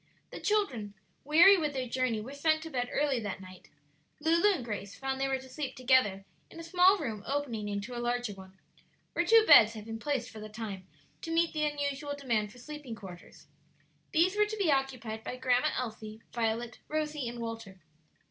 [0.31, 3.69] The children, weary with their journey, were sent to bed early that night.
[4.19, 7.95] Lulu and Grace found they were to sleep together in a small room opening into
[7.95, 8.57] a larger one,
[9.13, 10.87] where two beds had been placed for the time
[11.21, 13.45] to meet the unusual demand for sleeping quarters.
[14.11, 17.79] These were to be occupied by Grandma Elsie, Violet, Rosie, and Walter.